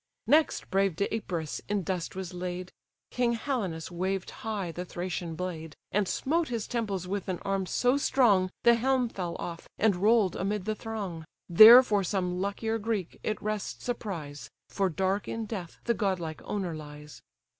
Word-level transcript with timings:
Next 0.25 0.71
brave 0.71 0.95
Deipyrus 0.95 1.61
in 1.69 1.83
dust 1.83 2.15
was 2.15 2.33
laid: 2.33 2.71
King 3.11 3.33
Helenus 3.35 3.91
waved 3.91 4.31
high 4.31 4.71
the 4.71 4.83
Thracian 4.83 5.35
blade, 5.35 5.75
And 5.91 6.07
smote 6.07 6.47
his 6.47 6.65
temples 6.67 7.07
with 7.07 7.27
an 7.27 7.37
arm 7.43 7.67
so 7.67 7.97
strong, 7.97 8.49
The 8.63 8.73
helm 8.73 9.09
fell 9.09 9.35
off, 9.35 9.67
and 9.77 9.95
roll'd 9.95 10.35
amid 10.35 10.65
the 10.65 10.73
throng: 10.73 11.23
There 11.47 11.83
for 11.83 12.03
some 12.03 12.41
luckier 12.41 12.79
Greek 12.79 13.19
it 13.21 13.39
rests 13.43 13.87
a 13.87 13.93
prize; 13.93 14.49
For 14.69 14.89
dark 14.89 15.27
in 15.27 15.45
death 15.45 15.77
the 15.83 15.93
godlike 15.93 16.41
owner 16.45 16.73
lies! 16.73 17.21